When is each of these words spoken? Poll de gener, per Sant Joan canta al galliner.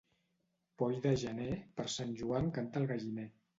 Poll 0.81 0.97
de 1.03 1.11
gener, 1.25 1.51
per 1.77 1.87
Sant 1.99 2.17
Joan 2.23 2.53
canta 2.59 2.85
al 2.85 2.91
galliner. 2.97 3.31